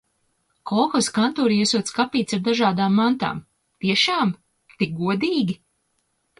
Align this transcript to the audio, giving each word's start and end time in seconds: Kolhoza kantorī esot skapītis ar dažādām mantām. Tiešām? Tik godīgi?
Kolhoza 0.69 1.11
kantorī 1.17 1.57
esot 1.65 1.91
skapītis 1.93 2.37
ar 2.39 2.41
dažādām 2.49 2.97
mantām. 3.03 3.45
Tiešām? 3.87 4.35
Tik 4.81 4.99
godīgi? 5.05 5.61